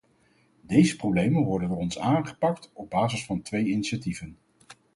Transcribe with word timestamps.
Deze 0.61 0.95
problemen 0.95 1.43
worden 1.43 1.69
door 1.69 1.77
ons 1.77 1.99
aangepakt 1.99 2.71
op 2.73 2.89
basis 2.89 3.25
van 3.25 3.41
twee 3.41 3.63
initiatieven. 3.65 4.37